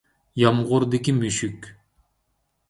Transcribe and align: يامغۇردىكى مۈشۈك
يامغۇردىكى 0.43 1.13
مۈشۈك 1.19 1.69